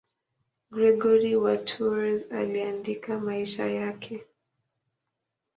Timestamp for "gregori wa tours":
0.71-2.31